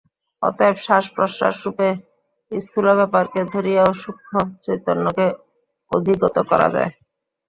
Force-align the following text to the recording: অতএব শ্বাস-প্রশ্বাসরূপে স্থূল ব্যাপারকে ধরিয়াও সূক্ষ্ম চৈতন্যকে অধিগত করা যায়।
অতএব 0.43 0.75
শ্বাস-প্রশ্বাসরূপে 0.85 1.87
স্থূল 2.51 2.87
ব্যাপারকে 2.99 3.39
ধরিয়াও 3.53 3.91
সূক্ষ্ম 4.01 4.33
চৈতন্যকে 4.63 5.25
অধিগত 5.91 6.35
করা 6.49 6.67
যায়। 6.75 6.91